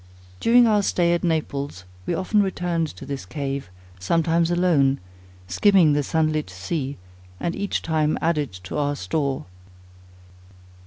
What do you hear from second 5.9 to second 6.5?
the sun lit